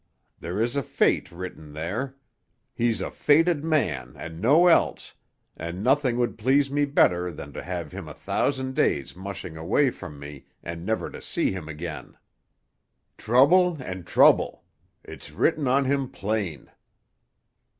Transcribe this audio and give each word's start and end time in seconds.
There 0.39 0.59
is 0.59 0.75
a 0.75 0.81
fate 0.81 1.31
written 1.31 1.73
there; 1.73 2.15
he's 2.73 3.01
a 3.01 3.11
fated 3.11 3.63
man 3.63 4.13
and 4.17 4.41
no 4.41 4.65
else, 4.65 5.13
and 5.55 5.83
nothing 5.83 6.17
would 6.17 6.39
please 6.39 6.71
me 6.71 6.85
better 6.85 7.31
than 7.31 7.53
to 7.53 7.61
have 7.61 7.91
him 7.91 8.07
a 8.07 8.13
thousand 8.15 8.73
days 8.73 9.15
mushing 9.15 9.57
away 9.57 9.91
from 9.91 10.17
me 10.17 10.47
and 10.63 10.83
never 10.87 11.11
to 11.11 11.21
see 11.21 11.51
him 11.51 11.69
again. 11.69 12.17
Trouble 13.15 13.77
and 13.79 14.07
trouble! 14.07 14.63
It's 15.03 15.29
written 15.29 15.67
on 15.67 15.85
him 15.85 16.09
plain. 16.09 16.71